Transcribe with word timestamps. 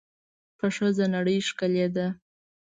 په 0.57 0.65
ښځه 0.75 1.05
نړۍ 1.15 1.37
ښکلې 1.49 1.87
ده. 1.95 2.07